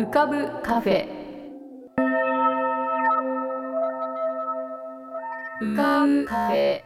[0.00, 1.06] 浮かぶカフェ。
[5.60, 6.80] 浮かぶカフェ。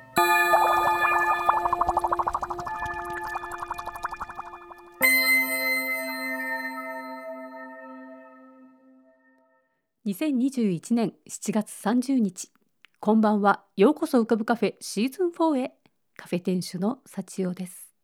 [10.04, 12.50] 2021年7月30日。
[12.98, 13.62] こんばんは。
[13.76, 15.72] ようこそ浮かぶカフェシーズン4へ。
[16.16, 17.94] カフェ店主の幸代です。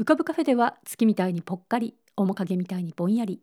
[0.00, 3.42] 浮かぶカフェでは月みたいにぽっかり面影みたいにぼんやり。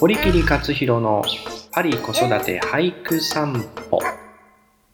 [0.00, 1.22] 堀切克弘の
[1.72, 4.00] パリ子育て俳句散歩。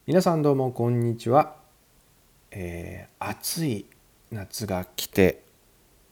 [0.06, 1.54] 皆さんどうもこんにちは、
[2.50, 3.86] えー、暑い
[4.30, 5.42] 夏が来て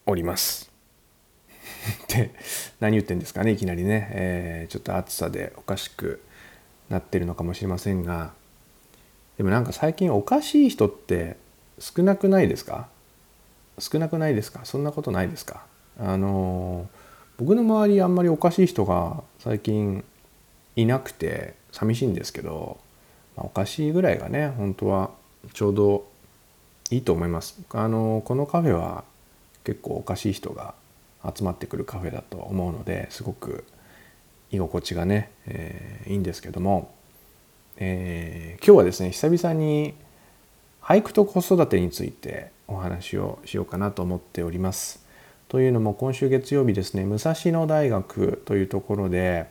[0.05, 0.71] おります。
[2.09, 2.31] で
[2.79, 6.21] 何言ってんですかねいきなりね、えー、ちょっと暑さでおかしく
[6.89, 8.33] なってるのかもしれませんが。
[9.37, 11.37] でもなんか最近おかしい人って
[11.79, 12.89] 少なくないですか？
[13.77, 14.61] 少なくないですか？
[14.65, 15.63] そんなことないですか？
[15.99, 16.89] あの
[17.39, 20.03] 僕の周りあんまりおかしい人が最近
[20.75, 22.77] いなくて寂しいんですけど、
[23.37, 25.11] まあ、おかしいぐらいがね本当は
[25.53, 26.07] ちょうど
[26.91, 29.05] いいと思いますあのこのカフェは
[29.63, 30.73] 結構おかしい人が
[31.33, 33.63] 集まってくるカフェだと思うのですごく
[34.51, 36.93] 居心地がね、えー、いいんですけども、
[37.77, 39.93] えー、今日はですね久々に
[40.81, 44.98] 俳句と子育てについてお話をしようかなと思っております。
[45.49, 49.47] というのも今週月曜日ですね武蔵野大学というところで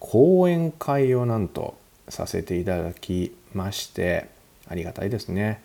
[0.00, 1.76] 講演会をなんと
[2.08, 4.30] させていただきまして
[4.66, 5.62] ありがたいですね、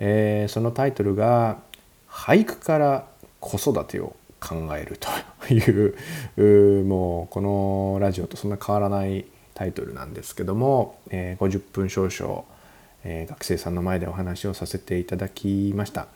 [0.00, 1.60] えー、そのタイトルが
[2.10, 3.06] 「俳句から
[3.40, 9.24] 子育てを考える」という もうこのラジオとそんな変わらない
[9.54, 12.44] タイトルなんですけども、えー、50分少々、
[13.04, 16.06] えー、学生さんの前でお話をさせていただきました。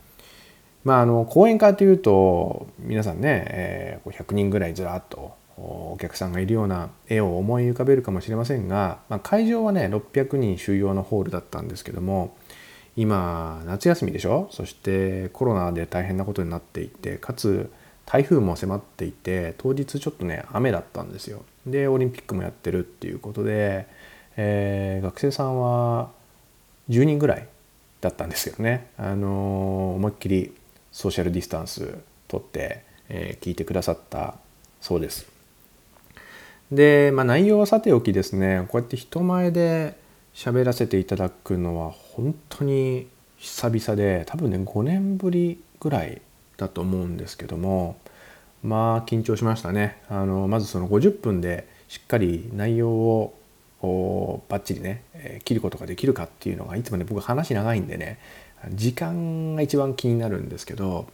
[0.87, 12.37] まあ、あの講演会というと皆さんね、えー、100人ぐらいずらっとお客さんがいるような絵を思い浮かべるかもしれませんが、まあ、会場はね600人収容のホールだったんですけども
[12.95, 14.47] 今夏休みでしょ？
[14.53, 17.69] そしてコロナで大変なことになっていてかつ
[18.05, 21.43] 台風も迫っていて当日ちょっとね雨だったんですよ。
[21.67, 23.89] でオリンピックもやってるっていうことで、
[24.37, 26.13] えー、学生さんは
[26.91, 27.49] 10人ぐらい
[28.01, 30.53] だったんですけどね、あのー、思いっきり
[30.97, 34.37] ソーシャルディスタンスとって、えー、聞いてくださった
[34.81, 35.27] そうです。
[36.73, 39.95] で、まあ、内容はさておきですねこうやって人前で
[40.35, 46.23] 喋らせていただくのは本当に久々で多分ね5年ぶりぐらい
[46.57, 47.99] だと思うんですけども
[48.63, 58.19] まあ緊張しましたねあのまずその50分でしっかり内容をバッチリね、え、切ることができるかっていうのがいつもね僕話長いんでね
[58.73, 61.07] 時間が一番気になるんですけど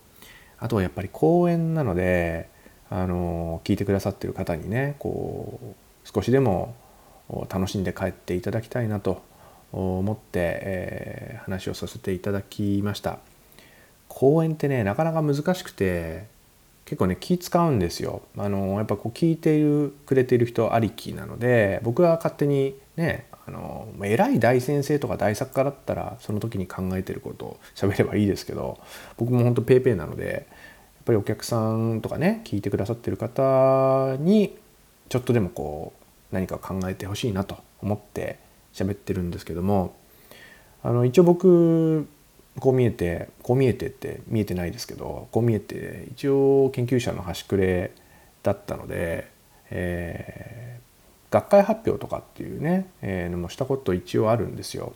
[0.59, 2.49] あとはやっぱり公演なので
[2.91, 6.75] あの聞いてくださってる方にねこう少しでも
[7.49, 9.23] 楽しんで帰っていただきたいなと
[9.73, 13.19] 思って、えー、話をさせていただきました。
[14.09, 16.27] 公演ってねなかなか難しくて
[16.85, 18.23] 結構ね気使うんですよ。
[18.37, 28.79] あのやっぱこう聞いているくれてる人ありきなので僕は勝手にねあの偉い大先生とか大作家だったらその時に考えてることを喋ればいいですけど
[29.17, 30.45] 僕も本当ペーペーなのでやっ
[31.05, 34.57] ぱりお客さんとかね聞いてくださってる方に
[35.09, 35.93] ちょっとでもこ
[36.31, 38.39] う何か考えてほしいなと思って
[38.73, 39.95] 喋ってるんですけども
[40.83, 42.07] あの一応僕
[42.61, 47.93] こう見えてこう見えてって見えてないですけどこう見えて一応研究者の端くれ
[48.43, 49.31] だったので、
[49.71, 50.81] え
[51.33, 54.93] 学会発表とかっていうね、えー、のもしたこと一応あるんですよ。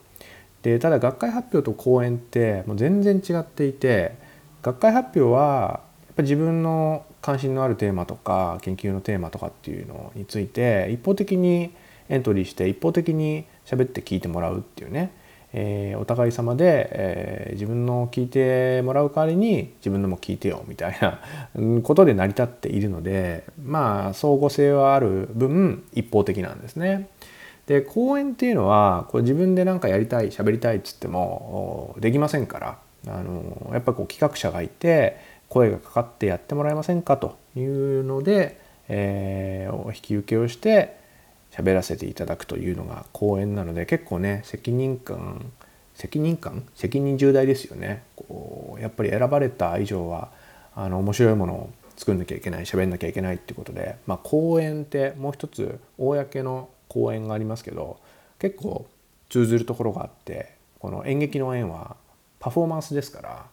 [0.61, 4.15] でただ学会発表と講演ってもう全然違っていて
[4.61, 11.71] 学会発表はやっぱ自分の関心のあるテーマとか研究のテーマとかっていうのについて一方的に
[12.09, 15.11] エントリーして一方的に喋って聞いてもらうっていうね
[15.59, 21.19] えー、お互い様で、えー、自分の聞いてもらう代わりに自分のも聞いてよみたいな
[21.81, 27.09] ことで成り立っているのでまあ相互性はある分一方的なんですね。
[27.65, 32.77] で講演っていうのはこう自分で何かやりたい喋りたいっつってもできませんから
[33.07, 35.17] あのやっぱこう企画者がいて
[35.49, 40.97] 声がかかってやってもらえませんかというので、えー、お引き受けをして
[41.57, 45.51] 喋らせていただくというのが講演なので結構ね責任感
[45.95, 48.03] 責任感責任重大ですよね。
[48.15, 50.29] こうやっぱり選ばれた以上は
[50.75, 57.97] あの面白いものを作んなきゃいけない喋んなきゃいけないってことで、まあ、講演ってもう一つ公の講演がありますけど
[58.37, 58.85] 結構
[59.29, 61.95] 通ずるところがあってこの演劇の縁は
[62.39, 63.45] パフォーマンスですから、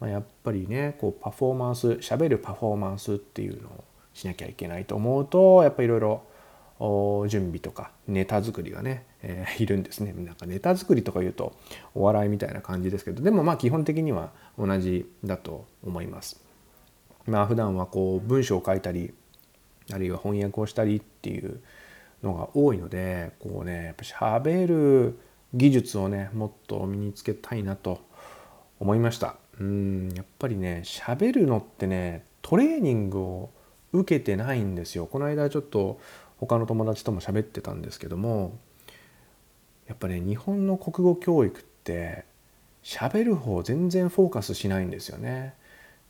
[0.00, 3.84] まあ、やっぱりねこうパフォーマンス喋るパフォーマンスっていうのを
[4.14, 6.22] しなきゃいけないと思うとやっぱりいろいろ
[7.28, 10.12] 準備とかネタ作りがね、えー、いるんですね。
[10.12, 11.54] なんかネタ作りとか言うと
[11.94, 16.40] お笑いみたいな感じですけどでもまあ基本的には同じだと思います。
[17.26, 19.14] まあ普段はこう文章を書いたり
[19.92, 21.60] あるいは翻訳をしたりっていう
[22.22, 25.18] のが多いのでこうねやっぱしゃべる
[25.54, 28.00] 技術をねもっと身につけたいなと
[28.80, 29.36] 思いました。
[29.60, 33.50] うんやっぱりね喋るのってねトレーニングを
[33.92, 35.06] 受けてないんですよ。
[35.06, 36.00] この間ちょっと
[36.46, 38.58] 他の友達とも喋ってたんですけども
[39.86, 42.24] やっぱね日本の国語教育って
[42.82, 45.54] 喋る方全然フォーカスしないんですよね。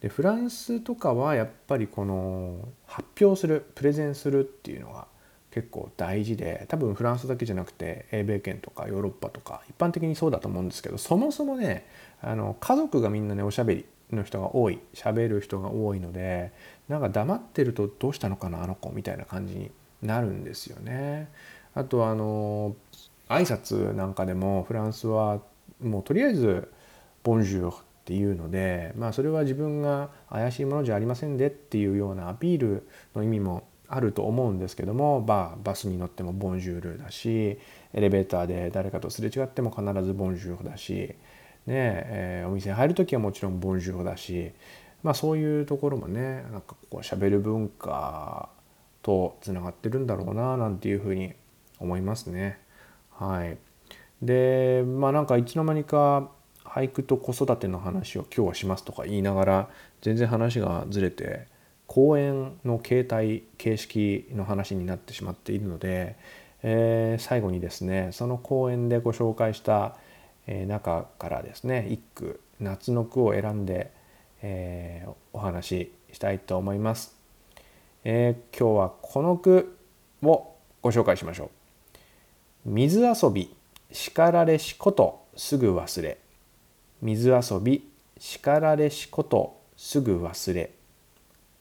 [0.00, 5.06] でフランスとかはやっぱりこの発表するプレゼンするっていうのが
[5.50, 11.86] 結構大事で多分フランスだけじゃなくて英米圏とかヨーロッパとか一般的にそうだと思うんですけどそもそもね
[12.22, 16.52] あの家族がみんなねおしゃべりの人が多い喋る人が多いので
[16.88, 19.70] なんか黙ってるとどうしたのかなあの子みたいな感じに
[20.02, 21.30] なるんですよね。
[21.74, 22.76] あとあの
[23.28, 25.40] 挨拶なんかでもフランスは
[25.80, 26.70] もうとりあえず
[27.24, 37.58] 「ボンジュール」っていうのでまあそれは自分が怪しいものじゃありませんでっていうようなアピールの意味もあると思うんですけどもバーバスに乗ってもボンジュールだし
[37.92, 41.16] エレベーターで誰かとすれ違っても必ずボンジュールだし、ね
[41.66, 44.52] えー、お店に入る時はもちろんボンジュールだし、
[45.02, 48.48] まあ、そういうところもねなんかこう喋る文化
[49.02, 51.34] とつながってるんだろうななんていうふうに
[51.78, 52.58] 思いますね。
[53.10, 53.58] はい、
[54.22, 56.30] でまあなんかいつの間にか
[56.64, 59.68] 俳句と子育ての話を今日はしますとか言いながら
[60.00, 61.46] 全然話がずれて
[61.86, 66.16] 講演の形態形式の話になってしまっているので、
[66.62, 69.96] えー、最後にですねその講演でご紹介した、
[70.46, 73.92] 中からですね一句夏の句を選んで、
[74.42, 77.16] えー、お話ししたいと思います、
[78.04, 79.78] えー、今日はこの句
[80.22, 81.50] をご紹介しましょ
[82.66, 82.70] う。
[82.70, 83.54] 水遊び
[83.92, 86.18] 叱られしことすぐ忘れ。
[87.00, 87.88] 水遊び
[88.18, 90.72] 叱られしことすぐ忘れ。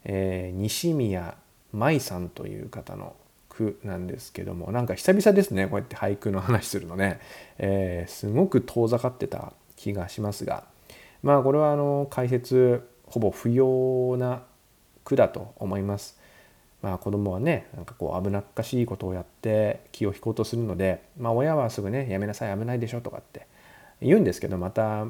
[0.03, 1.35] えー、西宮
[1.73, 3.15] 舞さんという方の
[3.49, 7.19] 句なんですけどもなんか久々ですねこうやって俳句の話するのね、
[7.59, 10.63] えー、すごく遠ざかってた気がしますが。
[11.21, 14.41] まあこれはあの解説ほぼ不要な
[15.03, 16.19] 句だと思います。
[16.81, 23.48] まあ子供はねなんかこう危なっかしいことをやって気を引こうとするので、まあ、親はすぐねやめなさい危ないでしょとかって
[24.01, 25.06] 言うんですけどまた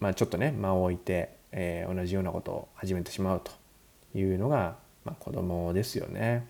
[0.00, 3.50] まあ、ちょっとね間を置いて、えー、同じようなことを始めてしまうと
[4.18, 6.46] いうのが、まあ、子供ですよね。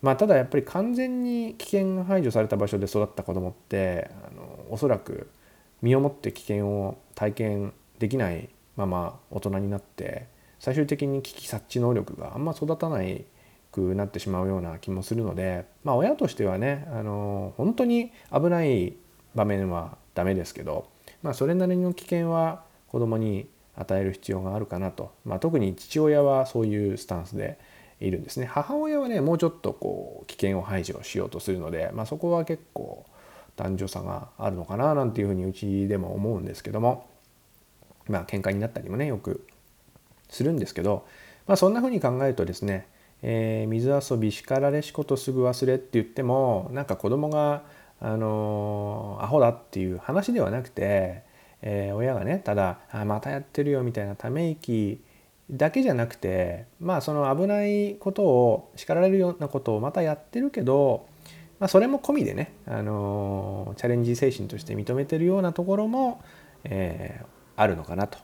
[0.00, 5.30] まあ、ただやっぱり完全に危険が排除された場所で育った子供ってあのおそらく
[5.80, 10.26] 身をもって危険を体験できないまま大人になって
[10.58, 13.24] 最終的に危機察知能力があんま育たない
[13.72, 18.94] くなってしまうような気もするので、まあ、親としてはねあの本当に危ない
[19.34, 20.88] 場面はダメですけど、
[21.22, 27.58] まあ、それなりの危険は子供に与える必要があるかなと、まあ、特に父親はそういうスタンスで
[28.00, 28.46] いるんですね。
[28.46, 33.06] 母親はねもうちょっとこう危険を排除しようとするので、まあ、そこは結構
[33.56, 37.08] 男女差があるのかななんていうふうにうちでも思うんですけども
[38.08, 39.46] まあ喧嘩になったりもねよく
[40.32, 41.06] するんですけど、
[41.46, 42.88] まあ、そんなふうに考えるとですね、
[43.22, 47.62] えー、水遊び叱られしことすぐ忘れって言ってもなんか子供が
[48.00, 51.22] あのー、アホだっていう話ではなくて
[51.62, 55.00] えー、親がねただあまたやってるよみたいなため息
[55.50, 61.06] だけじゃなくてまあその危ないことを叱られるようなことをまたやってるけど、
[61.60, 66.20] まあ、それも込みでね、あのー、チャレンジ精神として認めてるようなところも、
[66.64, 67.26] えー、
[67.56, 68.18] あるのかなと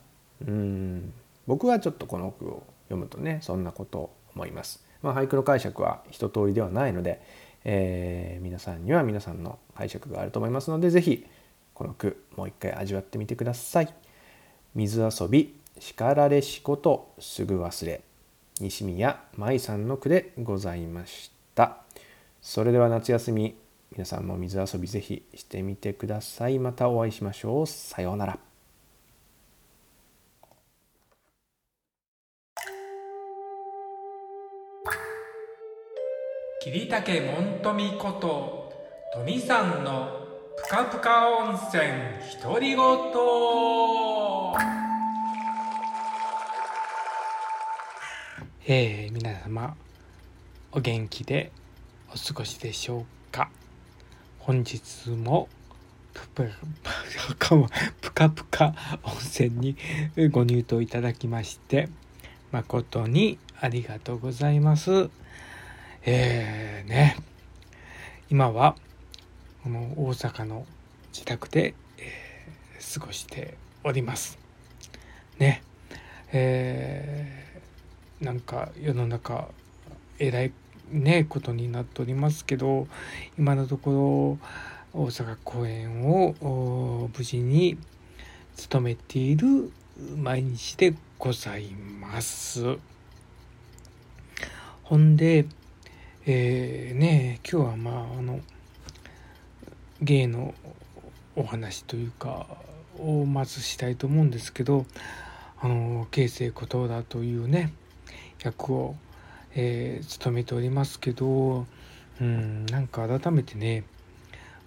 [0.47, 1.13] うん
[1.47, 4.85] 僕はちょっとこの句を読むとねそんなことを思います。
[5.03, 7.21] まあ、俳句の解釈は一通りではないので、
[7.65, 11.27] えー、皆さんには皆さんの解釈があると思いますので是非
[11.75, 13.95] この句もう一回味わってみてください。
[14.75, 18.01] 水遊び叱られしことすぐ忘れ
[18.61, 21.79] 西宮舞さんの句でございました。
[22.43, 23.57] それでは夏休み
[23.93, 26.59] 皆さんも水遊びぜひしてみてください。
[26.59, 27.67] またお会いしましょう。
[27.67, 28.48] さようなら。
[36.61, 38.73] 桐竹門富こと
[39.15, 40.11] 富さんの
[40.57, 41.85] ぷかぷか温泉
[42.43, 42.79] 独り言。
[48.67, 49.77] えー、皆様
[50.73, 51.53] お元気で
[52.13, 53.51] お過ごしでしょうか？
[54.41, 55.49] 本日も
[56.13, 56.51] ぷ ぷ
[58.01, 58.75] ぷかぷか
[59.05, 59.77] 温泉に
[60.33, 61.89] ご入湯いただきまして
[62.51, 65.09] 誠にありがとうございます。
[66.11, 67.19] えー、ね。
[68.31, 68.77] 今は
[69.63, 70.65] この大阪の
[71.13, 74.39] 自宅で、えー、過ごしております。
[75.39, 75.63] ね。
[76.33, 79.49] えー、なんか世の中
[80.19, 80.53] えらい
[80.91, 82.89] ねことになっておりますけど
[83.39, 84.39] 今のとこ
[84.95, 87.77] ろ大阪公演を無事に
[88.57, 89.71] 務めている
[90.17, 92.79] 毎日でございます。
[94.85, 95.45] ほんで、
[96.31, 98.41] えー、ね今日はまああの
[100.03, 100.53] 芸の
[101.37, 102.47] お話というか
[102.99, 104.85] をまずしたいと思うんですけど
[105.59, 107.73] あの慶生琴浦というね
[108.43, 108.97] 役を、
[109.55, 111.65] えー、務めておりますけど
[112.21, 113.85] うんなんか改めてね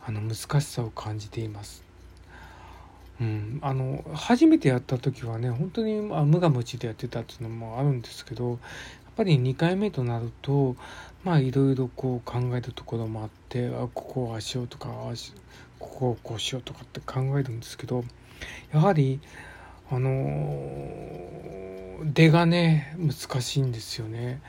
[0.03, 1.83] あの難しさを感じています。
[3.19, 8.57] うん、あの初めてやった時はね本当にあ無我夢中でやってたっていうのもあるんですけど
[9.15, 10.75] ぱり2回目となると
[11.23, 14.89] まあいろいろこう考えるところもあってあここをああしようとか
[15.79, 18.03] ここをこうしようとかって考えるんですけど
[18.73, 19.19] やはり
[19.91, 20.09] あの
[22.13, 24.41] 出がね難しいんですよね。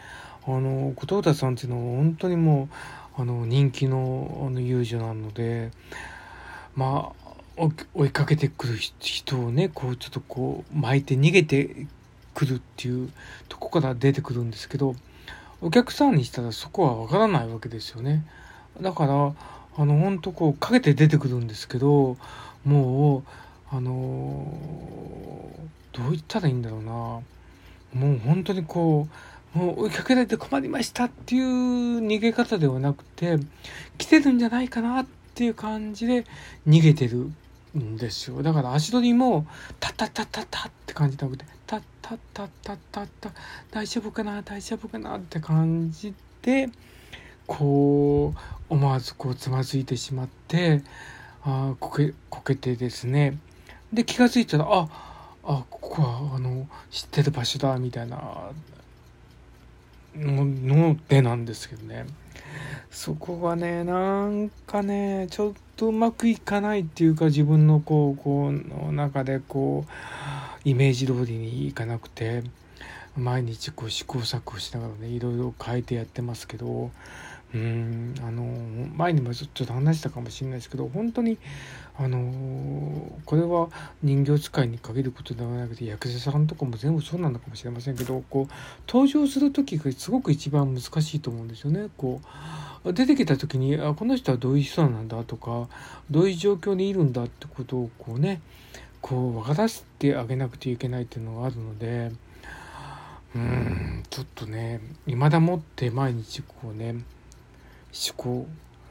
[0.45, 2.69] あの後藤田さんっていうのは本当にも
[3.19, 5.71] うあの人気のあの遊女なので
[6.75, 7.23] まあ
[7.95, 11.87] 追いかけてくる人をねこうちょっとこう巻いて逃げて
[12.35, 13.11] くるっていう
[13.49, 14.95] とこから出てくるんですけど
[15.61, 18.25] お客さんにしたらそこはわからないわけですよね。
[18.81, 19.13] だから
[19.77, 22.17] あの本当こうかけて出てくるんですけど
[22.65, 23.23] もう
[23.71, 24.47] あの
[25.93, 26.93] どう言ったらいいんだろうな。
[27.95, 29.07] もう本当にこ
[29.55, 31.45] うもう追いかけられて困りましたっていう
[32.01, 33.39] 逃げ方ではなくて
[33.99, 36.25] 来てるんじゃないかなっていう感じで
[36.67, 37.31] 逃げてる
[37.79, 38.43] んですよ。
[38.43, 39.47] だから足取りも
[39.79, 41.45] タッタッタッタッタって感じじゃなくて
[42.03, 43.31] タッタッタッタ
[43.71, 46.69] 大丈夫かな大丈夫かなって感じで
[47.47, 50.83] こう思わずこうつまずいてしまって
[51.45, 53.39] あこけこけてですね。
[53.93, 54.89] で気が付いたらあ
[55.45, 58.51] あここはあの知ってる場所だみたいな
[60.17, 62.07] のでなんですけどね。
[62.91, 69.91] そこがねなんかねちょっとうまくいかないっていうか自分のこうこうの中でこう
[70.65, 72.43] イメージ通りにいかなくて
[73.17, 76.91] 毎日こう試行錯誤しながらねいろいろ変えてやってますけど
[77.55, 78.43] うんあの
[78.97, 81.37] 前にもちょっと話したかもしれないですけど本当に
[81.99, 83.69] あのこれは
[84.03, 88.53] 人形使いに限ることではなくて役者さんとかも全部そうなのかもしれませんけどこう
[88.89, 91.89] 登場する時がすごく一番難しいと思うんですよね。
[91.99, 92.23] こ
[92.85, 95.69] う出てきた時にあこの人はどういう人なんだとか
[96.11, 98.41] どういう状況にいるんだってことをこうね
[99.03, 102.13] こう分からせてあげなくてはいけないっていうのがあるので
[103.35, 106.97] うんちょっとね未だもって毎日こうね
[107.91, 108.47] 試行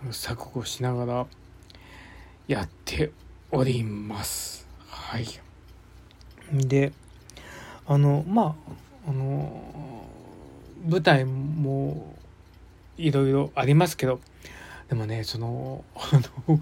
[0.09, 1.27] 錯誤しながら
[2.47, 3.11] やって
[3.51, 4.67] おります。
[4.87, 5.25] はい。
[6.53, 6.91] で、
[7.87, 8.55] あの、ま
[9.07, 9.63] あ、あの、
[10.85, 12.15] 舞台も
[12.97, 14.19] いろいろありますけど、
[14.89, 16.61] でもね、その、 あの、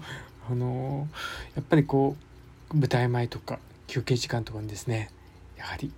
[0.50, 1.08] あの、
[1.56, 2.29] やっぱりこう、
[2.72, 5.10] 舞台前とか休憩時間とかにですね、
[5.56, 5.92] やはり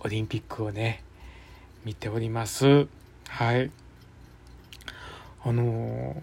[0.00, 1.02] オリンピックをね、
[1.84, 2.86] 見ております。
[3.28, 3.70] はい。
[5.46, 6.16] あの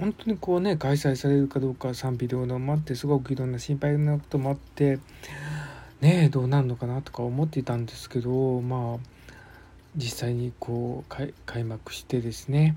[0.00, 4.98] 本当にこうね開催されるかどうか賛否両論もあってすごくいろんな心配なこともあって
[6.00, 8.98] ねどうなるのかなとか思っていたんですけどまあ
[9.94, 12.76] 実際にこう開幕してですね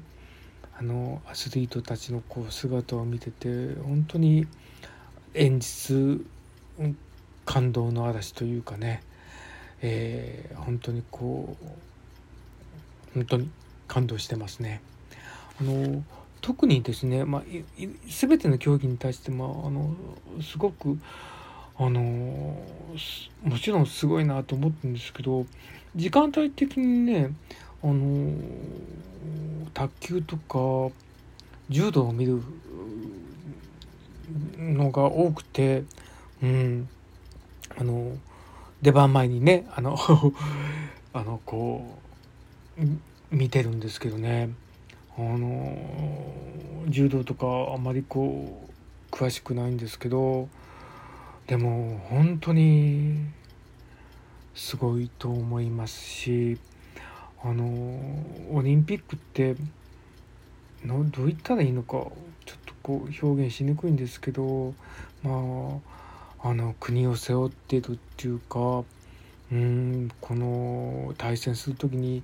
[0.78, 4.48] あのアスリートたちのこう姿を見てて本当に
[5.33, 6.25] 演出
[7.45, 9.01] 感動の嵐というかね、
[9.81, 11.65] えー、本当にこう
[13.13, 13.50] 本当に
[13.88, 14.81] 感動してますね。
[15.59, 16.03] あの
[16.41, 17.41] 特にですね、まあ、
[18.07, 19.93] 全ての競技に対してもあの
[20.41, 20.98] すごく
[21.77, 22.01] あの
[23.43, 25.45] もちろんすごいなと思ってるんですけど
[25.95, 27.33] 時間帯的にね
[27.83, 28.33] あの
[29.74, 30.93] 卓球とか
[31.69, 32.41] 柔道を見る
[34.57, 35.83] のが多くて、
[36.41, 36.89] うん、
[37.77, 38.17] あの
[38.81, 39.98] 出番前にねあの
[41.13, 41.98] あのこ
[42.77, 44.50] う見てるんですけどね。
[45.17, 45.75] あの
[46.88, 48.69] 柔道とかあんまりこ
[49.12, 50.48] う詳しくないんですけど
[51.45, 53.25] でも本当に
[54.55, 56.57] すごいと思いますし
[57.43, 57.65] あの
[58.51, 59.55] オリンピックって
[60.86, 61.98] どう言ったらいいのか
[62.45, 62.59] ちょっ
[62.89, 64.74] こう表現しにくいんですけど
[65.22, 65.79] ま
[66.41, 68.84] ああの国を背負ってるっていうか
[69.51, 72.24] うんこの対戦する時に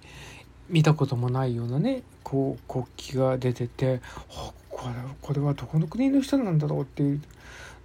[0.67, 4.01] 見たこともないようなねこう国旗が出てて
[4.71, 7.21] これこれはどこの国の人なんだろうっていう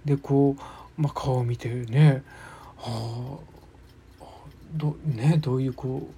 [0.03, 0.55] でこ
[0.97, 2.23] う、まあ、顔を見てね
[2.79, 3.35] あ
[4.73, 6.09] どねどういうこ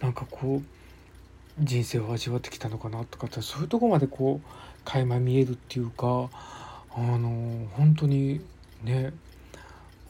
[0.00, 6.30] うなんかこう人生を味わってきたのかなとかそういうとこまでこう垣間見えるっていうか
[6.94, 8.40] あの本当に
[8.82, 9.12] ね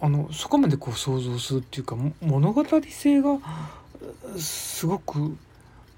[0.00, 3.38] あのそこまでこう想像するっていうか物語性が
[4.38, 5.37] すごく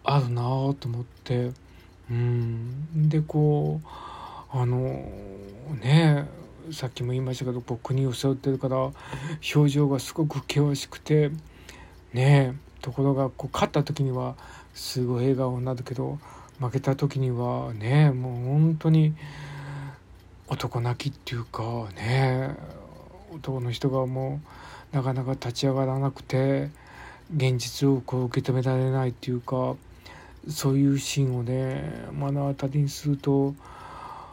[0.03, 1.51] あるなと思って
[2.11, 3.09] うん。
[3.09, 4.81] でこうあの
[5.83, 6.27] ね
[6.73, 8.91] さっきも言いましたけどこう国を背負ってるから
[9.55, 11.31] 表情がすごく険しくて
[12.15, 14.37] ねところがこう勝った時には
[14.73, 16.19] すごい笑顔になるけど
[16.61, 19.14] 負けた時にはねもう本当に
[20.49, 22.55] 男泣きっていうかね
[23.33, 24.40] 男の人がも
[24.93, 26.69] うなかなか立ち上がらなくて
[27.35, 29.75] 現実をこう受け止められないっていうか
[30.49, 33.55] そういうシーンをね目の当たりにすると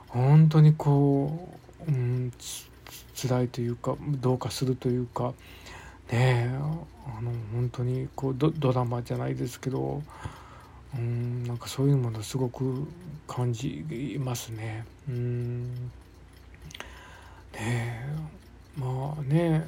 [0.10, 1.50] 本当にこ
[1.88, 2.68] う、うん、つ
[3.16, 5.34] 辛いというかどうかするというか
[6.12, 10.02] ねあの本当にこうドドラマじゃないですけど
[10.96, 12.88] うんなんかそういうものすごく
[13.28, 14.86] 感じますね。
[15.10, 15.92] うん。
[17.54, 18.06] ね
[18.78, 19.68] まあね、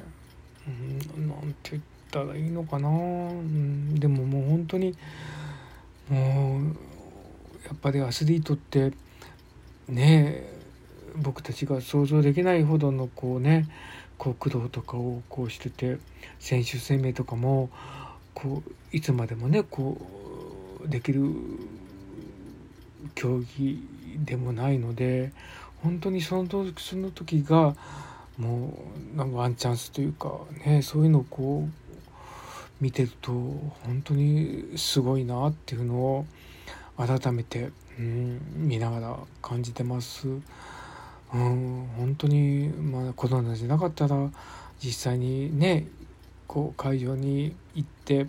[1.16, 4.94] うん、なんて言ったらいいのかな、うん、でももう本当に
[6.08, 6.64] もう
[7.64, 8.92] やっぱりアスリートって
[9.88, 10.60] ねえ
[11.16, 13.68] 僕たちが想像できないほどのこうね
[14.16, 15.98] こう苦労とかをこうしてて
[16.38, 17.70] 選手生命とかも
[18.34, 20.19] こういつまでもねこう
[20.86, 21.30] できる
[23.14, 23.82] 競技
[24.24, 25.32] でもないので
[25.82, 27.74] 本当にその時その時が
[28.38, 28.78] も
[29.14, 31.80] うなんかワンチャンスというかねそういうのをこう
[32.80, 36.26] 見てると本当にすごいなっていうのを
[36.96, 40.28] 改めて、うん、見ながら感じてます。
[40.28, 44.30] うん、本当に、まあ、コロナじゃなかったら
[44.82, 45.86] 実際にね
[46.48, 48.26] こう会場に行って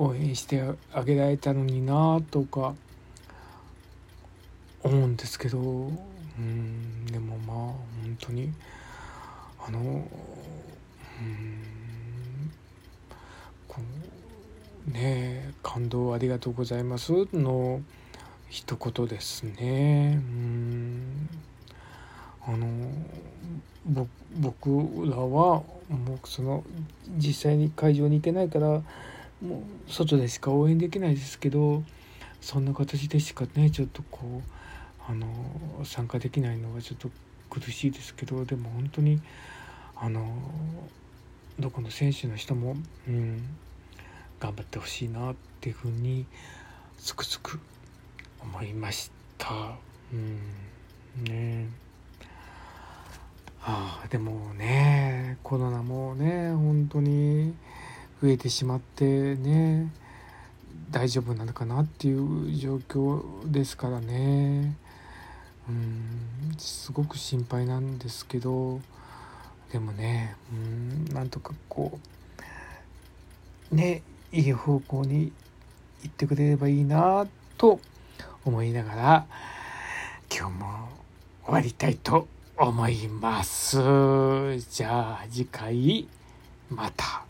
[0.00, 2.74] 応援してあげられたのになとか
[4.82, 5.62] 思うんですけど、う
[6.40, 8.50] ん、でもまあ本当に
[9.62, 10.06] あの、うん
[13.68, 13.82] こ
[14.88, 17.82] うね感動ありがとうございますの
[18.48, 20.14] 一言ですね。
[20.16, 21.28] うん
[22.42, 24.08] あの
[24.38, 24.70] 僕
[25.10, 25.64] らはも
[26.14, 26.64] うその
[27.18, 28.82] 実際に会場に行けないから
[29.42, 31.82] もう外でしか応援できないですけど
[32.40, 35.26] そんな形でしかねちょっとこうあの
[35.84, 37.10] 参加できないのがちょっと
[37.48, 39.20] 苦しいですけどでも本当に
[39.96, 40.26] あの
[41.58, 42.76] どこの選手の人も、
[43.08, 43.42] うん、
[44.38, 46.26] 頑張ってほしいなっていうふうに
[46.98, 47.60] つくづく
[48.42, 49.74] 思いました。
[50.12, 51.66] うんね
[53.58, 57.54] はあ、でもねコロナもね本当に
[58.22, 59.90] 増えてしまってね
[60.90, 64.76] 大丈夫なのかなっていう状況ですからね
[65.68, 68.80] うんすごく心配なんですけど
[69.72, 71.98] でもねうんなんとかこ
[73.72, 74.02] うね
[74.32, 75.32] いい方向に
[76.02, 77.80] 行ってくれればいいなと
[78.44, 79.26] 思いながら
[80.30, 80.88] 今日も
[81.44, 83.78] 終わりたいと思います。
[84.70, 86.06] じゃあ次回
[86.68, 87.29] また。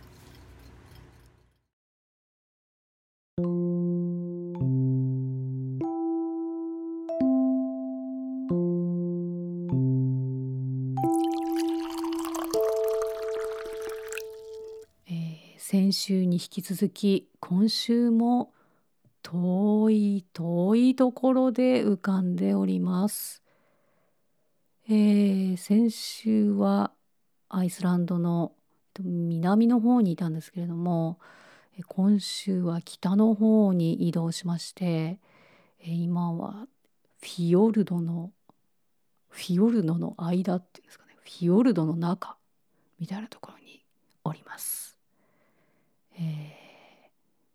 [16.11, 18.53] 週に引き続き今週も
[19.23, 23.45] 遠い遠いところで浮かんでおります。
[24.89, 26.91] えー、先週は
[27.49, 28.51] アイスランドの
[28.99, 31.21] 南の方にいたんですけれども
[31.87, 35.21] 今週は北の方に移動しまして
[35.85, 36.67] 今は
[37.21, 38.33] フィヨルドの
[39.29, 42.37] フィヨルドの間っていうんですかねフィヨルドの中
[42.99, 43.85] みたいなところに
[44.25, 44.90] おります。
[46.21, 46.57] え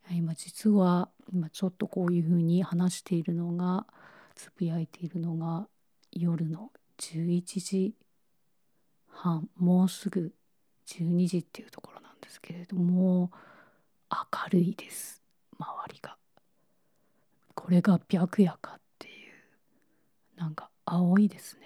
[0.09, 3.85] ー、今実は今ちょっとこういうふうに話しているのが
[4.33, 5.67] つぶやいているのが
[6.11, 7.93] 夜の11時
[9.07, 10.33] 半もうすぐ
[10.87, 13.31] 12時っていうところなんですけれども
[14.09, 15.21] 明るいです
[15.59, 16.17] 周りが。
[17.53, 21.65] これが白夜かっていうなんか青いですね。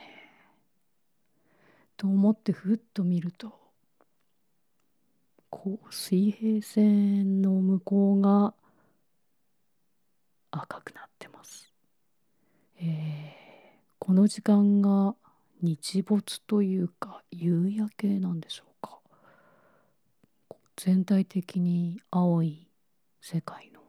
[1.98, 3.59] と思ってふっと見ると
[5.50, 8.54] こう水平線の向こうが
[10.52, 11.74] 赤くなってます、
[12.80, 15.16] えー、この時間が
[15.62, 19.00] 日没というか夕焼けなんでしょうか
[20.78, 22.70] 全体的に青い
[23.22, 23.82] 世界の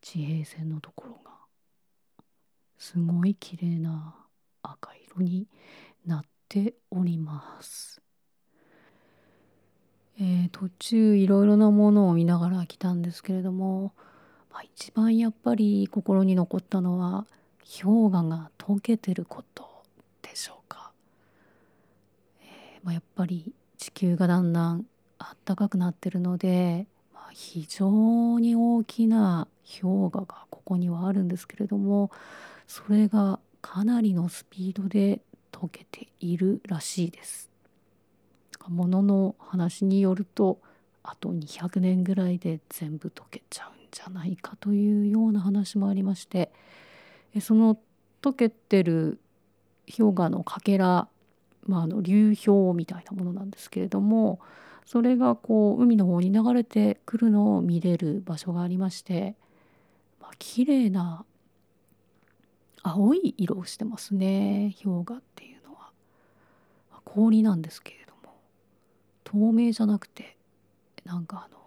[0.00, 1.30] 地平線のところが
[2.78, 4.14] すごい綺麗な
[4.62, 5.48] 赤色に
[6.06, 8.00] なっております。
[10.22, 13.94] えー、途中いろいろなものを見ながら来たんですけれども、
[14.52, 17.26] まあ、一番やっぱり心に残ったのは
[17.82, 19.66] 氷河が溶けてること
[20.20, 20.92] でしょうか、
[22.42, 24.84] えー、まあ、やっぱり地球がだんだん
[25.46, 32.10] 暖かくなってるので、まあ、非常に大きな氷河がここにはあるんですけれども
[32.66, 37.49] それがかなりのスピードで溶けているらしいです。
[38.68, 40.60] ものの話によると
[41.02, 46.50] あと200年ぐらいで全部溶けちゃうんじゃないかというような話もありまして
[47.40, 47.78] その
[48.22, 49.18] 溶けてる
[49.96, 51.08] 氷河のかけら、
[51.66, 54.40] まあ、あの流氷みたいなものなんですけれども
[54.84, 59.36] それがこう海の方に流れてくるのを見れる場所がありまして、
[60.20, 61.24] まあ、綺麗な
[62.82, 65.90] 青い色をしてますね氷河っていうのは。
[67.04, 67.99] 氷なんですけど
[69.30, 70.36] 透明じゃなくて
[71.04, 71.60] なんかあの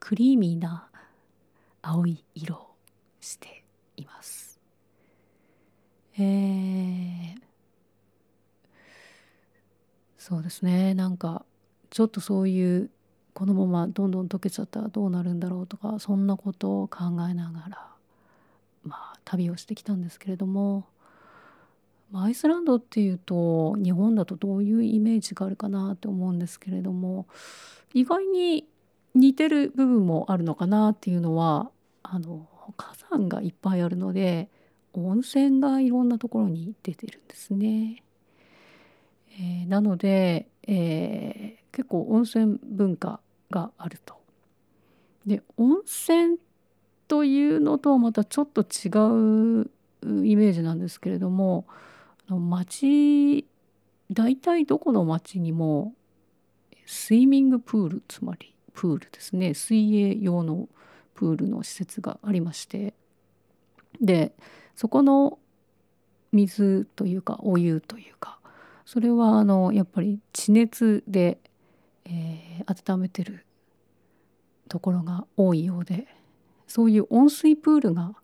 [0.00, 0.88] クリーミーな
[1.80, 2.74] 青い色を
[3.20, 3.62] して
[3.96, 4.58] います。
[6.18, 7.40] えー、
[10.18, 10.92] そうですね。
[10.94, 11.44] なんか
[11.90, 12.90] ちょっとそういう
[13.32, 17.88] このままどんどん溶けちゃったらどうなるんだろうとかそんなことを考えながら
[18.82, 20.86] まあ旅をしてきたんですけれども
[22.12, 27.26] アイスランドっていうと日本だとどういうイメージがあるかなと思うんですけれども
[27.92, 28.66] 意外に
[29.14, 31.70] 似てる部分もあるのかなっていうのは
[32.02, 34.48] あの火山がいっぱいあるので
[34.92, 38.02] 温泉がいろんなところに出てるんですね。
[39.40, 44.16] えー、なので、えー、結構温泉文化があると。
[45.26, 46.38] で温泉
[47.06, 48.88] というのとはまたちょっと違
[49.62, 49.70] う
[50.24, 51.66] イメージなんですけれども
[52.36, 53.46] 町
[54.10, 55.94] 大体どこの町にも
[56.86, 60.68] スイミングプールつまりプールですね水泳用の
[61.14, 62.94] プールの施設がありまして
[64.00, 64.32] で
[64.74, 65.38] そこの
[66.32, 68.38] 水というかお湯というか
[68.86, 71.38] それはあのやっぱり地熱で、
[72.04, 73.44] えー、温めてる
[74.68, 76.06] ところが多いようで
[76.66, 78.14] そういう温水プールが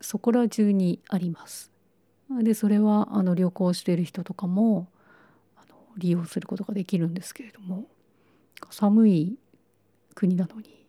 [0.00, 1.75] そこら中にあります。
[2.28, 4.88] でそれはあの旅行している人とかも
[5.56, 7.84] あの利用することができるんですけれども
[8.70, 9.36] 寒い
[10.14, 10.86] 国なのに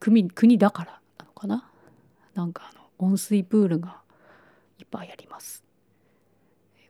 [0.00, 1.68] 国国だからなのかな？
[2.34, 4.00] なんかあの温水プールが
[4.78, 5.62] いっぱいあります。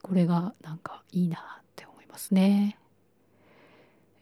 [0.02, 2.78] これがなんかいいなって思いますね。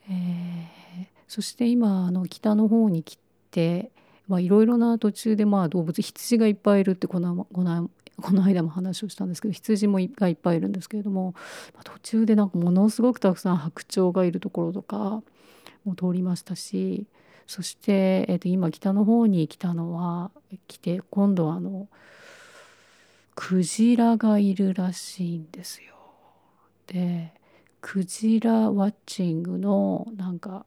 [0.08, 3.18] えー、そして今あの北の方に来
[3.50, 3.90] て
[4.28, 11.34] いろいろな途中でまあ動物羊がいっぱいいるってこのこのこの間も話をしたんですけど羊もがいっぱいいるんですけれども、
[11.84, 15.22] 途中でなんかものすごくたくさん白鳥がいるところとか
[15.84, 17.06] も通りましたし
[17.46, 20.30] そして、えー、と今北の方に来たのは
[20.68, 21.88] 来て今度はあの
[23.34, 25.94] クジラがいるらしいんですよ。
[26.86, 27.32] で
[27.80, 30.66] クジラワッチングのなんか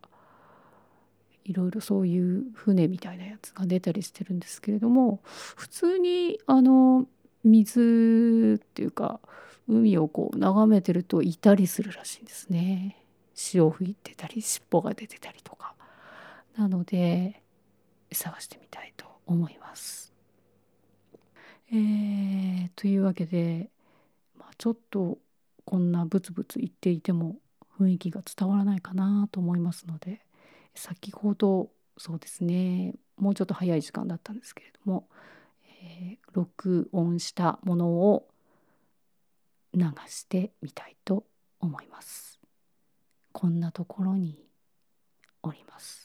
[1.46, 7.06] いろいろそういう船みたいなやつが出たりしてるんですけれども普通にあの
[7.44, 9.20] 水っていうか
[9.68, 12.98] 海をこう眺めてるといたりするらしいんですね。
[13.34, 15.74] 潮吹いてたり尻尾が出てたりとか。
[16.58, 17.42] なので
[18.12, 20.14] 探してみたいと思います。
[21.72, 23.72] えー、というわけで、
[24.38, 25.18] まあ、ちょっと
[25.66, 27.38] こんなブツブツ言っていても
[27.80, 30.22] 雰囲気が伝わらないかなと思いますので
[30.76, 35.08] 先ほどそうですねもうちょっと早い時間だったんですけれども、
[35.84, 38.28] えー、録音したものを
[39.74, 41.26] 流してみたいと
[41.60, 42.40] 思います。
[43.34, 44.48] こんなところに
[45.42, 46.03] おります。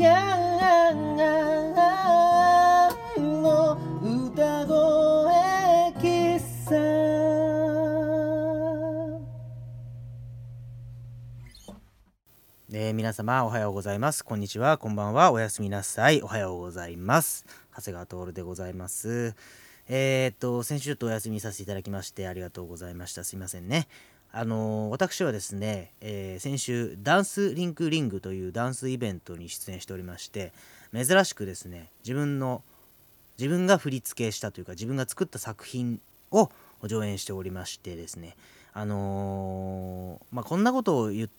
[0.00, 14.24] えー皆様おはようございます。
[14.24, 14.78] こんにちは。
[14.78, 15.32] こんばんは。
[15.32, 16.22] おやすみなさい。
[16.22, 17.44] おはようございます。
[17.74, 19.34] 長谷川徹でございます。
[19.88, 23.24] えー、っと先週ちょっとお休みさせていただきましてありがとうございました。
[23.24, 23.88] すいませんね。
[24.30, 30.52] あの私はですね、えー先週ダンスリンクリングというダンスイベントに出演しておりまして
[30.94, 32.62] 珍しくですね自分の
[33.38, 36.50] 自分が振り付けしたというか自分が作った作品を
[36.84, 38.36] 上演しておりましてですね
[38.74, 41.30] あのーまあこんなことを言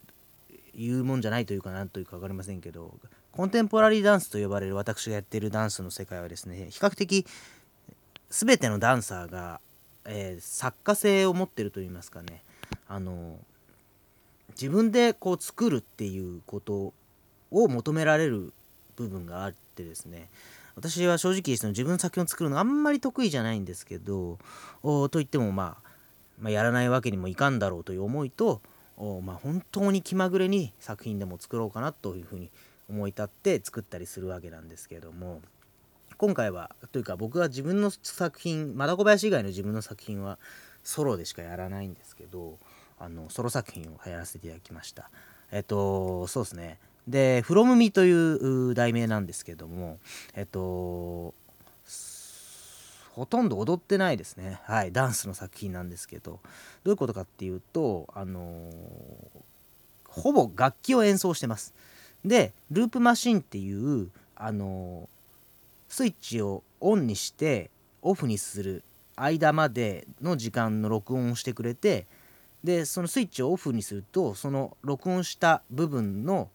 [0.75, 2.93] 言うもんじゃないというかなんというか分かりませんけど
[3.31, 7.25] コンテンポラリーダンスと呼ばれる私がやっているダンスの世界はですね比較的
[8.29, 9.59] 全てのダンサーが、
[10.05, 12.43] えー作家性を持ってるといいますかね
[12.89, 13.37] あの
[14.49, 16.93] 自分でこう作るっていうこと
[17.51, 18.51] を求められる
[18.97, 20.27] 部分があってですね。
[20.75, 24.37] 私は正直その自分の作品を作るのあんまり得意じゃないんですけど
[24.81, 25.89] おといっても、まあ、
[26.39, 28.61] まあやらないわけにもいかんだろうという思いと
[29.23, 32.51] まあ、本当に気まぐれに作品でも作ろうかなというふうに
[32.89, 35.41] 思い立って作ったりするわけなんですけども
[36.17, 40.37] 今回はというか僕は自分の作品マダコ林以外の自分の作品は
[40.83, 42.57] ソロでしかやらないんですけど
[42.99, 45.09] あのソロ作品をやらせていただきました。
[45.51, 46.77] えっとそうですね。
[47.07, 49.99] で「from me」という題名なんですけども
[50.35, 51.33] えっと
[53.13, 54.61] ほとんど踊ってないですね。
[54.63, 56.39] はいダンスの作品なんですけど。
[56.83, 58.71] どういうことかっていうとあの
[60.07, 61.73] ほぼ楽器を演奏してます。
[62.25, 65.07] でループマシンっていうあの
[65.87, 67.69] スイッチをオンにして
[68.01, 68.83] オフにする
[69.15, 72.05] 間までの時間の録音をしてくれて
[72.63, 76.49] でそのスイッチをオフにするとその録音した部分の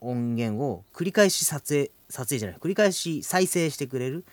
[0.00, 4.24] 音源を繰り返し撮影撮影じゃない繰り返し再生してくれる。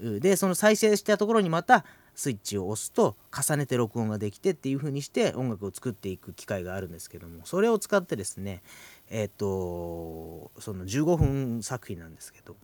[0.00, 8.62] でその再生したところにまたスイッチを押すと重ねて録音ができてっていう風にして音楽を作っていく機会があるんですけどもそれを使ってですね
[9.10, 12.56] えっ、とその15分作品なんですけど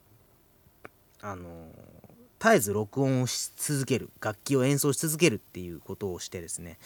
[1.22, 1.68] あの
[2.44, 6.78] 絶えず録音をし続ける楽器を演奏し続けるっていうことをしてですね。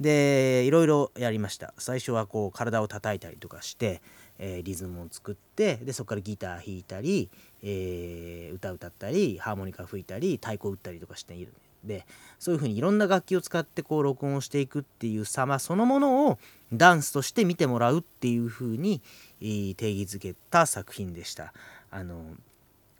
[0.00, 1.74] でいろいろやりました。
[1.76, 4.00] 最初はこう体を叩いたりとかして、
[4.38, 7.28] えーリズムを作ってでそこからギター弾いたり、
[7.62, 11.52] えー歌歌ったりハーモニカ吹いたり太鼓打ったりとかしている。
[11.84, 12.06] で
[12.38, 16.38] そういうふうにいろんな楽器を使ってこう録音をしていくっていう様そのものを
[16.72, 19.02] ダンスとして見てもらうっていうふうに、
[19.40, 21.52] 定義づけた作品でした。
[21.90, 22.24] あの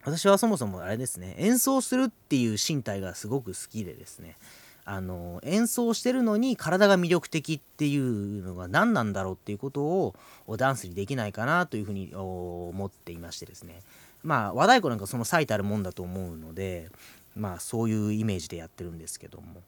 [0.05, 4.37] 私はそもそもあれですね演奏するっていう身体がすごく好きでですね
[4.85, 10.15] あの演奏してるのに体が魅力的っていうのが何なんだろうっていうことを
[10.57, 13.81] ダンスにできないかなというふうに思っていましてですね。
[14.25, 16.91] まあ和太鼓なんかその最たるもんだと思うので
[17.37, 19.62] まあそういうイメージでやってるんですけども。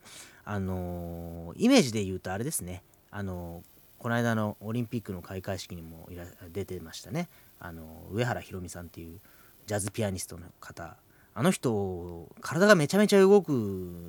[0.45, 2.83] あのイメージで言うとあれですね。
[3.11, 3.63] あの
[3.99, 6.09] この間のオリンピックの開会式にも
[6.53, 7.29] 出てましたね。
[7.59, 9.19] あの上原ひろみさんっていう
[9.67, 10.97] ジャズピアニストの方。
[11.35, 13.51] あの人体がめちゃめちゃ動く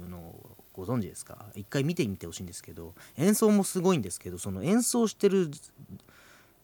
[0.09, 0.35] の
[0.73, 1.45] ご存知ですか？
[1.55, 5.49] 一回見てみてほしいんですけど演奏もすごいんですけどその演奏してる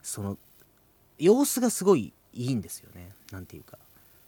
[0.03, 0.37] その
[1.17, 3.09] 様子がすごいいいんですよね。
[3.31, 3.77] なんていうか。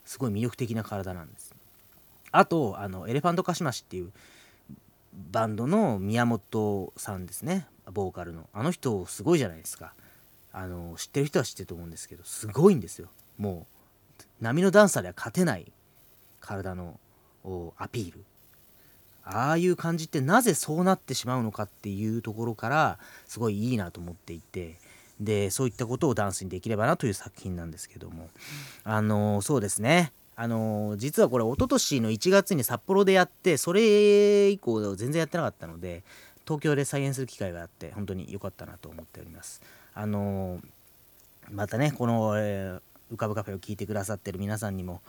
[0.06, 1.56] すごい魅力的な体なんです
[2.32, 4.12] あとあのエレファントカシマシっていう
[5.32, 7.68] バンドの宮本さんですね。
[7.90, 8.50] ボーカルの。
[8.54, 9.94] あの人すごいじゃないですか。
[10.52, 13.08] あの知ってる人は知ってると思うんですけどすごいんですよ。
[13.38, 13.73] もう
[14.42, 15.72] 波のダンサーでは勝てない
[16.40, 17.00] 体の
[17.78, 18.24] アピール。
[19.26, 24.80] ああいう感じってなぜそうなってしまうのかっていうところからすごいいいなと思っていて。
[25.20, 28.30] でそういったことをダンスにできればなという作品なんですけども。
[28.84, 30.12] あのそうですね。
[30.36, 36.04] あの実はこれ一昨年の1月に札幌でやってそれ以降全然やってなかったので
[36.44, 39.62] 東京で再演する機会があって本当に良かったなと思っております。
[39.94, 40.60] あの
[41.52, 42.82] またねこの、えー
[43.14, 45.02] 浮かぶカフェを聞いてくださってる皆さんにも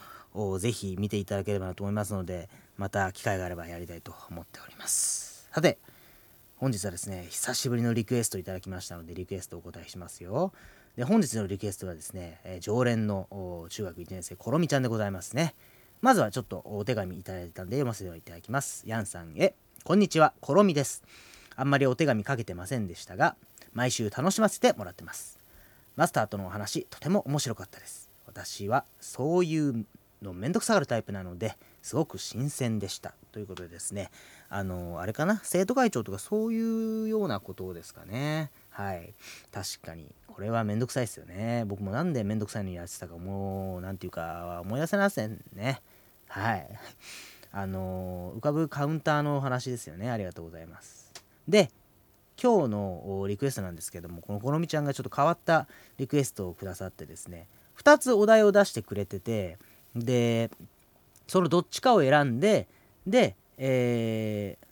[0.59, 5.49] ぜひ見ていただければなと思いますのでまた機会があればやりたいと思っております。
[5.53, 5.79] さて
[6.57, 10.53] 本日はですね久しぶりのリクエストいただきましたのでリクエストお答えしますよ。
[10.97, 15.55] で本日のリクエストはですね、え常連の中学1年生ころみちゃんでございますね。
[16.01, 18.85] まずはちょっとお手紙いただいたんで読ませていただきます。
[18.87, 21.03] ヤンさんへこんにちはころみです。
[21.57, 23.37] あんまりお手紙かけてませんでしたが
[23.73, 25.44] 毎週楽しませてもらってます。
[25.97, 28.11] マスターとのお話とても面白かったです。
[28.27, 29.87] 私はそういう
[30.23, 33.15] のめんどくさがるタイプなのですごく新鮮でした。
[33.31, 34.11] ということでですね
[34.49, 35.41] あのあれかな？
[35.45, 38.51] 生徒会長とかそういうようなことですかね。
[38.71, 39.15] はい。
[39.53, 40.07] 確かに。
[40.27, 41.65] これはめんどくさいですよね。
[41.67, 45.81] 僕もなんでめんどくさいのにやってたかもうなんていうか思い出せませんね。
[46.29, 46.69] はい。
[47.53, 50.11] あの浮かぶカウンターのお話ですよね。
[50.11, 51.13] ありがとうございます。
[51.47, 51.71] で
[52.43, 55.67] 今日のリクエストなんですけどもこのこのみちゃんがちょっと変わった
[55.99, 57.47] リクエストをくださってですね
[57.79, 59.59] 2つお題を出してくれてて
[59.95, 60.51] で
[61.27, 62.67] そのどっちかを選んで
[63.07, 64.65] で、えー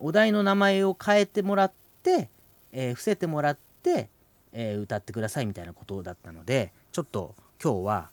[0.00, 1.72] お題の名前を変えてもらっ
[2.04, 2.28] て、
[2.70, 4.08] えー伏せてもらって、
[4.52, 8.10] えー歌ってくださいみたいなことだったのでちょっと今日は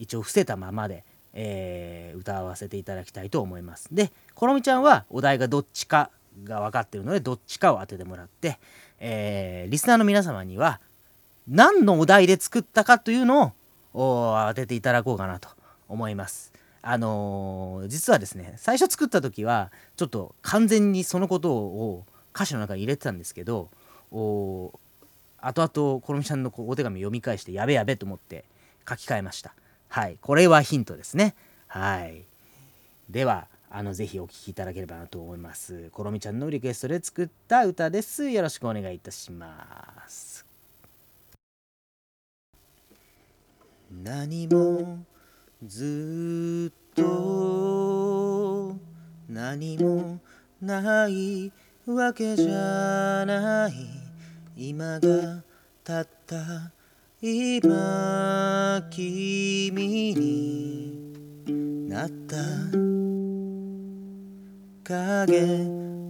[0.00, 1.04] 一応伏せたままで、
[1.34, 3.88] えー歌わせていただきたいと思います。
[3.92, 6.10] でこのみちゃんはお題がどっちか
[6.44, 8.58] が分かってるのでどっちかを当ててもらって、
[9.00, 10.80] えーリスナーの皆様には
[11.48, 13.54] 何のお題で作ったかというの
[13.94, 15.48] を当てていただこうかなと
[15.88, 16.52] 思います。
[16.82, 23.68] あのー実はですね最初作った時はちょっと完全にそのことを歌詞の中に入れてたんですけど
[24.12, 24.78] お
[25.40, 28.44] 後々このみちゃんのお手紙読み返してやべやべと思って
[28.88, 29.54] 書き換えました。
[29.88, 31.34] はいこれはヒントですね。
[31.66, 32.24] はい。
[33.10, 35.90] ではあのぜひお聴きいただければなと思います。
[35.90, 38.28] ころみちゃんのリクエストで作った歌です。
[38.30, 40.46] よろしくお願いいたします。
[43.90, 45.04] 何も
[45.66, 48.76] ずっと
[49.28, 50.20] 何も
[50.62, 51.52] ない
[51.86, 53.72] わけじゃない。
[54.56, 55.42] 今が
[55.84, 56.72] たった
[57.20, 63.07] 今君になった。
[64.88, 65.66] 影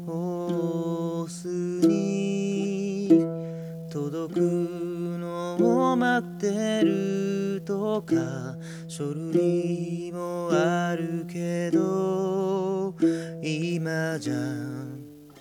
[0.07, 3.09] をすに
[3.91, 5.57] 届くの
[5.91, 8.15] を待ってるとか
[8.87, 12.95] 書類もあるけど
[13.43, 14.35] 今じゃ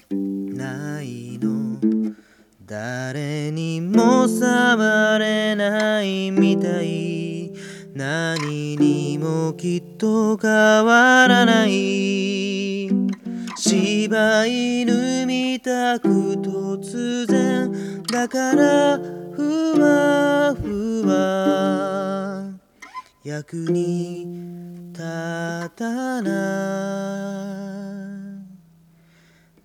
[0.10, 1.78] ないの。
[2.66, 7.54] 誰にも触れないみたい。
[7.94, 12.27] 何にもきっと変わらない。
[14.08, 22.50] 柴犬みたく突然だからふわふわ。
[23.26, 24.26] 役に
[24.94, 25.02] 立
[25.76, 26.30] たな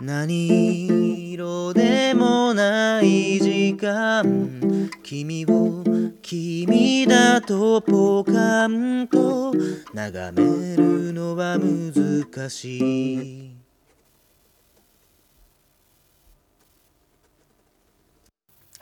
[0.01, 0.05] い。
[0.05, 4.91] 何色でもない時間。
[5.05, 5.85] 君を
[6.21, 9.55] 君だとポカンと
[9.95, 13.52] 眺めるのは難しい。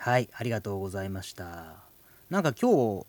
[0.03, 1.75] はいありがとうございました。
[2.31, 2.71] なんか今
[3.01, 3.05] 日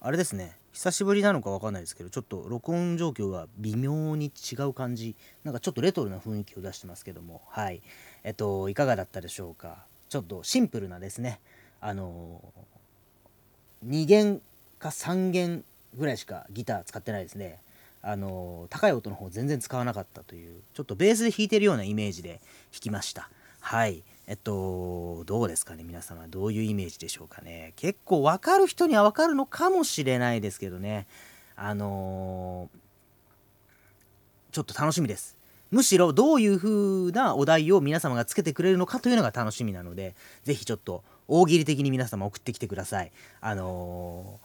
[0.00, 5.14] あれですね久しぶりなのかわかんないですけどちょっと録音状況が微妙に違う感じ。
[5.44, 7.42] なんかちょっとレトロな雰囲気を出してますけども。
[7.46, 7.80] はい。
[8.24, 9.86] えっといかがだったでしょうか？
[10.08, 11.38] ちょっとシンプルなですね。
[11.80, 12.42] あの
[13.86, 14.42] 2弦
[14.80, 15.64] か3弦
[15.96, 17.60] ぐらいしかギター使ってないですね。
[18.02, 22.40] あの高い音の方全然使わなかったというちょっとベースで弾いてるようなイメージで
[22.72, 23.30] 弾きました。
[23.60, 24.02] はい。
[24.26, 27.72] えっとどうですかね皆様どういうイメージでしょうかね。
[27.76, 31.06] 結構分かる人には分かるのかもしれないですけどね。
[31.56, 32.68] あの
[34.52, 35.36] ちょっと楽しみです。
[35.70, 40.14] むしろどういう風なお題を皆様がつけてくれるのかというのが楽しみなので
[40.44, 43.12] 是非ちょっと大喜利的に皆様送ってきてください。
[43.40, 44.38] あの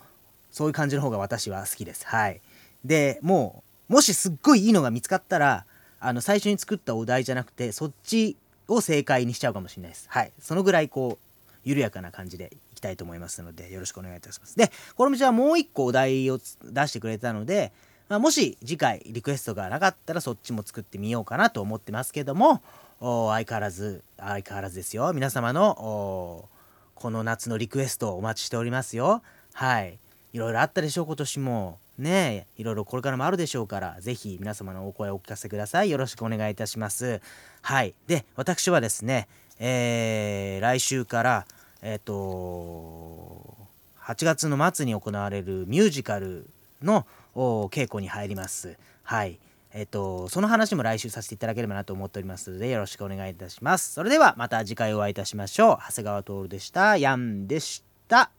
[0.51, 2.05] そういう感じの方が私は好きです。
[2.07, 2.41] はい。
[2.83, 5.65] でもうもしすっごいいいのが見つかったら
[5.99, 8.37] あの最初に作ったお題じゃなくてそっち
[8.67, 10.07] を正解にしちゃうかもしれないです。
[10.09, 10.31] はい。
[10.39, 11.27] そのぐらいこう
[11.63, 14.57] 緩やかな感じでいきたいと思いますのでよろしくお願いいたします。
[14.57, 17.73] でこの道はもう一個お題を出してくれたので、
[18.09, 22.61] まあ、もし次回リクエストがなかったらそっちも作ってみようかなと思ってますけども
[22.99, 25.11] お相変わらず相変わらずですよ。
[25.13, 26.49] 皆様のお
[26.95, 29.21] この夏のリクエストをお待ちしておりますよ。
[29.53, 29.99] はい。
[30.33, 31.79] いろいろあったでしょう今年も。
[31.97, 35.89] ねえいろいろこれからもあるでしょうからぜひ皆様のお声をお聞かせください。
[35.89, 37.21] よろしくお願いいたします。
[37.61, 37.95] はい。
[38.07, 39.27] で私はですね
[39.59, 41.45] えー来週から
[41.81, 43.55] えっ、と
[44.01, 46.47] 8月の末に行われるミュージカル
[46.81, 48.77] のお稽古に入ります。
[49.03, 49.39] はい。
[49.73, 53.93] えっ、とその話も来週させていただければなと思っておりますのでよろしくお願いいたします。
[53.93, 55.77] それではまた次回お会いいたしましょう。
[55.89, 56.97] 長谷川徹でした。
[56.97, 58.31] ヤンでした。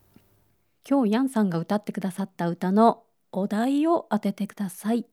[0.89, 3.03] 今日ヤンさんが歌ってくださった歌の
[3.33, 5.07] お題を当ててください。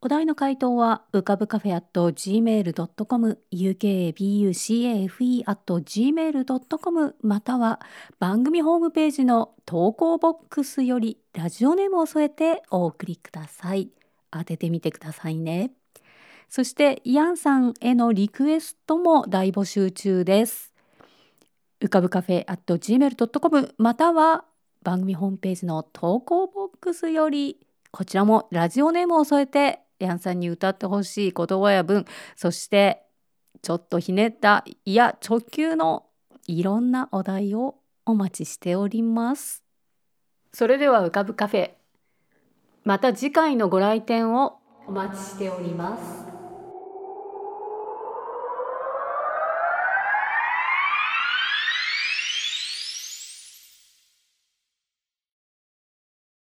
[0.00, 7.80] お題の回答は浮かぶカフェ at gmail.com ukbucafe at gmail.com または
[8.18, 13.88] 番組ホームページの投稿ボックスよりラジオネームを添えてお送りください。
[14.30, 15.70] 当ててみてくださいね。
[16.50, 20.74] そしてヤンさんへのリクエストも大募集中です。
[21.80, 24.44] うかぶカフェ at gmail.com または
[24.84, 27.58] 番組ホームページの投稿ボックスより
[27.90, 32.04] こちらもラジオネームを添えてヤンさんに歌ってほしい言葉や文
[32.36, 33.02] そして
[33.62, 36.04] ちょっとひねったいや直球の
[36.46, 39.62] いろんなお題をお待ちしております。
[40.52, 41.70] それでは浮かぶカフェ
[42.84, 46.33] また次回のご来店をお待ちしております。